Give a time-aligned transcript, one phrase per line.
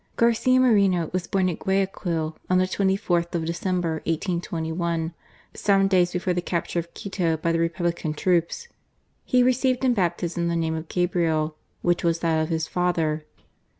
[0.15, 5.13] Garcia Moreno was born at Guayaquil on the 24th of December, 1821,
[5.53, 8.67] some days before the capture of Quito by the Republican troops.
[9.25, 13.25] He received in Baptism the name of Gabriel, which was that of his father.